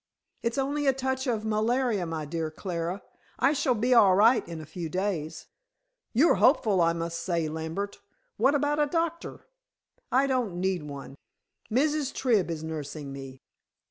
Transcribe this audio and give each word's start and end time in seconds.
"It's 0.41 0.57
only 0.57 0.87
a 0.87 0.93
touch 0.93 1.27
of 1.27 1.45
malaria, 1.45 2.07
my 2.07 2.25
dear 2.25 2.49
Clara. 2.49 3.03
I 3.37 3.53
shall 3.53 3.75
be 3.75 3.93
all 3.93 4.15
right 4.15 4.43
in 4.47 4.59
a 4.59 4.65
few 4.65 4.89
days." 4.89 5.45
"You're 6.11 6.37
hopeful, 6.41 6.81
I 6.81 6.91
must 6.91 7.19
say, 7.19 7.47
Lambert. 7.47 7.99
What 8.35 8.55
about 8.55 8.79
a 8.79 8.87
doctor?" 8.87 9.45
"I 10.11 10.25
don't 10.25 10.59
need 10.59 10.81
one. 10.81 11.17
Mrs. 11.71 12.15
Tribb 12.15 12.49
is 12.49 12.63
nursing 12.63 13.13
me." 13.13 13.41